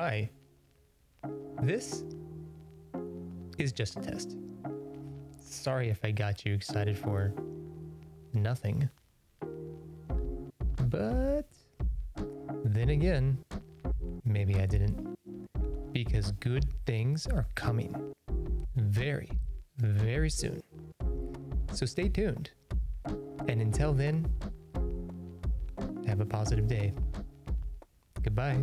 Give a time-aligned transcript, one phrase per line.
[0.00, 0.30] Hi.
[1.60, 2.04] This
[3.58, 4.36] is just a test.
[5.40, 7.34] Sorry if I got you excited for
[8.32, 8.88] nothing.
[10.88, 11.48] But
[12.64, 13.38] then again,
[14.24, 15.16] maybe I didn't.
[15.90, 18.14] Because good things are coming
[18.76, 19.32] very,
[19.78, 20.62] very soon.
[21.72, 22.52] So stay tuned.
[23.48, 24.32] And until then,
[26.06, 26.92] have a positive day.
[28.22, 28.62] Goodbye.